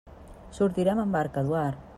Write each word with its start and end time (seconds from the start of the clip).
Sortirem 0.61 1.03
amb 1.05 1.19
barca, 1.19 1.45
Eduard. 1.47 1.89